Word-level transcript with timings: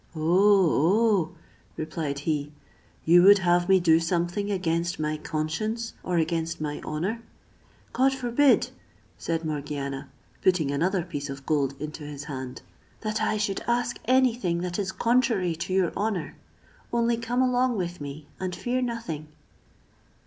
"Oh! 0.15 0.25
oh!" 1.29 1.35
replied 1.77 2.17
he, 2.21 2.51
"you 3.05 3.21
would 3.21 3.37
have 3.37 3.69
me 3.69 3.79
do 3.79 3.99
something 3.99 4.49
against 4.49 4.97
my 4.97 5.15
conscience, 5.15 5.93
or 6.01 6.17
against 6.17 6.59
my 6.59 6.81
honour?" 6.83 7.21
"God 7.93 8.11
forbid!" 8.11 8.71
said 9.19 9.45
Morgiana, 9.45 10.09
putting 10.41 10.71
another 10.71 11.03
piece 11.03 11.29
of 11.29 11.45
gold 11.45 11.75
into 11.79 12.03
his 12.03 12.23
hand, 12.23 12.63
"that 13.01 13.21
I 13.21 13.37
should 13.37 13.61
ask 13.67 13.99
any 14.05 14.33
thing 14.33 14.61
that 14.61 14.79
is 14.79 14.91
contrary 14.91 15.55
to 15.57 15.71
your 15.71 15.93
honour; 15.93 16.35
only 16.91 17.15
come 17.15 17.43
along 17.43 17.77
with 17.77 18.01
me, 18.01 18.25
and 18.39 18.55
fear 18.55 18.81
nothing." 18.81 19.27